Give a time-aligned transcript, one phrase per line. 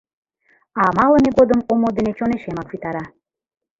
[0.81, 3.05] А малыме годым омо дене чонешемак витара.